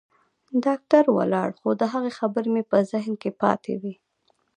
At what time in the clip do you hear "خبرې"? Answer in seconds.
2.19-2.49